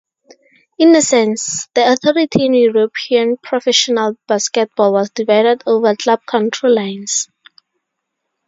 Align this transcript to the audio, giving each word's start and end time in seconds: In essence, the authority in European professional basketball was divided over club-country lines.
In 0.79 0.95
essence, 0.95 1.67
the 1.75 1.93
authority 1.93 2.47
in 2.47 2.55
European 2.55 3.37
professional 3.37 4.15
basketball 4.27 4.93
was 4.93 5.11
divided 5.11 5.61
over 5.67 5.95
club-country 5.95 6.71
lines. 6.71 7.29